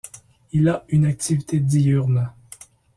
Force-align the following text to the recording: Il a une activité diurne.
Il 0.51 0.67
a 0.67 0.83
une 0.89 1.05
activité 1.05 1.59
diurne. 1.59 2.31